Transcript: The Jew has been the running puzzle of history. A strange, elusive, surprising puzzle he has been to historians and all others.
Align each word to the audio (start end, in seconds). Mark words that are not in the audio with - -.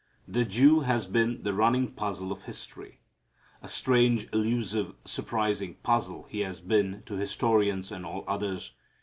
The 0.27 0.45
Jew 0.45 0.79
has 0.79 1.05
been 1.05 1.43
the 1.43 1.53
running 1.53 1.91
puzzle 1.91 2.31
of 2.31 2.45
history. 2.45 3.01
A 3.61 3.67
strange, 3.67 4.27
elusive, 4.33 4.95
surprising 5.05 5.75
puzzle 5.83 6.23
he 6.27 6.39
has 6.39 6.59
been 6.59 7.03
to 7.05 7.17
historians 7.17 7.91
and 7.91 8.03
all 8.03 8.23
others. 8.27 8.73